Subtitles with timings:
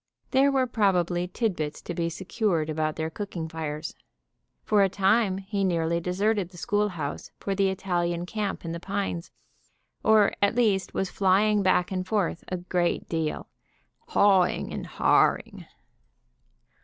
[0.31, 3.95] There were probably titbits to be secured about their cooking fires.
[4.63, 9.29] For a time he nearly deserted the schoolhouse for the Italian camp in the pines,
[10.01, 13.47] or at least was flying back and forth a great deal,
[14.07, 15.67] "hawing" and "harring."